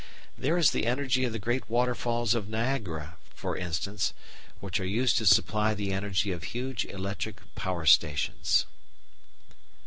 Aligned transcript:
There 0.35 0.57
is 0.57 0.71
the 0.71 0.87
energy 0.87 1.25
of 1.25 1.31
the 1.31 1.37
great 1.37 1.69
waterfalls 1.69 2.33
of 2.33 2.49
Niagara, 2.49 3.17
for 3.35 3.55
instance, 3.55 4.13
which 4.59 4.79
are 4.79 4.83
used 4.83 5.15
to 5.19 5.27
supply 5.27 5.75
the 5.75 5.91
energy 5.93 6.31
of 6.31 6.41
huge 6.45 6.85
electric 6.85 7.37
power 7.53 7.85
stations. 7.85 8.65